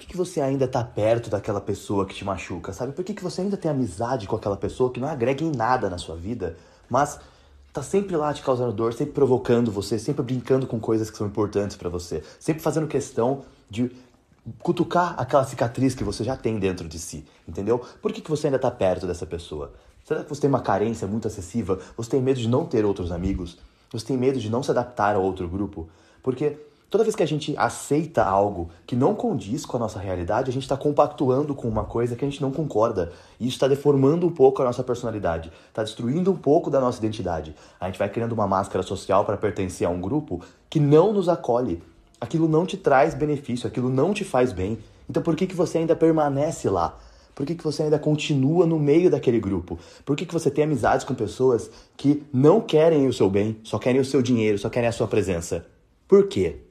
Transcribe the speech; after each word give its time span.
que, 0.00 0.06
que 0.06 0.16
você 0.16 0.40
ainda 0.40 0.66
tá 0.66 0.82
perto 0.82 1.28
daquela 1.28 1.60
pessoa 1.60 2.06
que 2.06 2.14
te 2.14 2.24
machuca, 2.24 2.72
sabe? 2.72 2.92
Por 2.92 3.04
que, 3.04 3.12
que 3.12 3.22
você 3.22 3.42
ainda 3.42 3.56
tem 3.56 3.70
amizade 3.70 4.26
com 4.26 4.34
aquela 4.34 4.56
pessoa 4.56 4.90
que 4.90 4.98
não 4.98 5.08
agrega 5.08 5.44
em 5.44 5.52
nada 5.54 5.90
na 5.90 5.98
sua 5.98 6.16
vida, 6.16 6.56
mas 6.88 7.20
tá 7.72 7.82
sempre 7.82 8.16
lá 8.16 8.32
te 8.32 8.42
causando 8.42 8.72
dor, 8.72 8.94
sempre 8.94 9.12
provocando 9.12 9.70
você, 9.70 9.98
sempre 9.98 10.22
brincando 10.22 10.66
com 10.66 10.80
coisas 10.80 11.10
que 11.10 11.18
são 11.18 11.26
importantes 11.26 11.76
para 11.76 11.88
você, 11.88 12.22
sempre 12.38 12.62
fazendo 12.62 12.86
questão 12.86 13.42
de 13.68 13.90
cutucar 14.60 15.14
aquela 15.18 15.44
cicatriz 15.44 15.94
que 15.94 16.02
você 16.02 16.24
já 16.24 16.36
tem 16.36 16.58
dentro 16.58 16.88
de 16.88 16.98
si, 16.98 17.24
entendeu? 17.46 17.78
Por 18.00 18.12
que, 18.12 18.20
que 18.20 18.30
você 18.30 18.46
ainda 18.46 18.58
tá 18.58 18.70
perto 18.70 19.06
dessa 19.06 19.26
pessoa? 19.26 19.72
Será 20.02 20.24
que 20.24 20.28
você 20.28 20.40
tem 20.40 20.48
uma 20.48 20.62
carência 20.62 21.06
muito 21.06 21.28
excessiva? 21.28 21.78
Você 21.96 22.10
tem 22.10 22.22
medo 22.22 22.40
de 22.40 22.48
não 22.48 22.64
ter 22.64 22.84
outros 22.84 23.12
amigos? 23.12 23.58
Você 23.92 24.06
tem 24.06 24.16
medo 24.16 24.40
de 24.40 24.50
não 24.50 24.62
se 24.62 24.70
adaptar 24.70 25.14
a 25.14 25.18
outro 25.18 25.48
grupo? 25.48 25.88
Porque 26.22 26.56
toda 26.90 27.04
vez 27.04 27.14
que 27.14 27.22
a 27.22 27.26
gente 27.26 27.54
aceita 27.56 28.24
algo 28.24 28.68
que 28.84 28.96
não 28.96 29.14
condiz 29.14 29.64
com 29.64 29.76
a 29.76 29.80
nossa 29.80 30.00
realidade, 30.00 30.50
a 30.50 30.52
gente 30.52 30.64
está 30.64 30.76
compactuando 30.76 31.54
com 31.54 31.68
uma 31.68 31.84
coisa 31.84 32.16
que 32.16 32.24
a 32.24 32.28
gente 32.28 32.42
não 32.42 32.50
concorda. 32.50 33.12
E 33.38 33.46
isso 33.46 33.54
está 33.54 33.68
deformando 33.68 34.26
um 34.26 34.30
pouco 34.30 34.60
a 34.60 34.64
nossa 34.64 34.82
personalidade, 34.82 35.52
está 35.68 35.84
destruindo 35.84 36.32
um 36.32 36.36
pouco 36.36 36.68
da 36.68 36.80
nossa 36.80 36.98
identidade. 36.98 37.54
A 37.80 37.86
gente 37.86 37.98
vai 37.98 38.08
criando 38.08 38.32
uma 38.32 38.48
máscara 38.48 38.82
social 38.82 39.24
para 39.24 39.36
pertencer 39.36 39.86
a 39.86 39.90
um 39.90 40.00
grupo 40.00 40.40
que 40.68 40.80
não 40.80 41.12
nos 41.12 41.28
acolhe. 41.28 41.80
Aquilo 42.20 42.48
não 42.48 42.66
te 42.66 42.76
traz 42.76 43.14
benefício, 43.14 43.68
aquilo 43.68 43.88
não 43.88 44.12
te 44.12 44.24
faz 44.24 44.52
bem. 44.52 44.76
Então 45.08 45.22
por 45.22 45.36
que, 45.36 45.46
que 45.46 45.54
você 45.54 45.78
ainda 45.78 45.94
permanece 45.94 46.68
lá? 46.68 46.98
Por 47.34 47.46
que, 47.46 47.54
que 47.54 47.64
você 47.64 47.84
ainda 47.84 47.98
continua 47.98 48.66
no 48.66 48.78
meio 48.78 49.10
daquele 49.10 49.40
grupo? 49.40 49.78
Por 50.04 50.16
que, 50.16 50.26
que 50.26 50.34
você 50.34 50.50
tem 50.50 50.64
amizades 50.64 51.06
com 51.06 51.14
pessoas 51.14 51.70
que 51.96 52.22
não 52.32 52.60
querem 52.60 53.06
o 53.06 53.12
seu 53.12 53.30
bem, 53.30 53.58
só 53.62 53.78
querem 53.78 54.00
o 54.00 54.04
seu 54.04 54.20
dinheiro, 54.20 54.58
só 54.58 54.68
querem 54.68 54.88
a 54.88 54.92
sua 54.92 55.06
presença? 55.06 55.64
Por 56.06 56.26
quê? 56.26 56.69